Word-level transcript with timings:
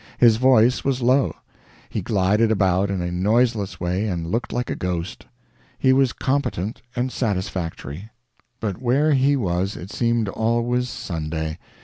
His 0.17 0.37
voice 0.37 0.83
was 0.83 1.03
low. 1.03 1.35
He 1.87 2.01
glided 2.01 2.49
about 2.49 2.89
in 2.89 3.01
a 3.03 3.11
noiseless 3.11 3.79
way, 3.79 4.07
and 4.07 4.25
looked 4.25 4.51
like 4.51 4.71
a 4.71 4.75
ghost. 4.75 5.27
He 5.77 5.93
was 5.93 6.11
competent 6.11 6.81
and 6.95 7.11
satisfactory. 7.11 8.09
But 8.59 8.81
where 8.81 9.13
he 9.13 9.35
was, 9.35 9.75
it 9.75 9.91
seemed 9.91 10.27
always 10.27 10.89
Sunday. 10.89 11.59